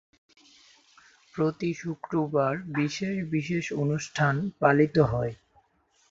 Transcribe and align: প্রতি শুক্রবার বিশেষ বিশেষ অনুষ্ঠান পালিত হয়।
প্রতি 1.35 1.69
শুক্রবার 1.73 2.53
বিশেষ 2.75 3.15
বিশেষ 3.31 3.65
অনুষ্ঠান 3.75 4.33
পালিত 4.59 4.95
হয়। 5.11 5.33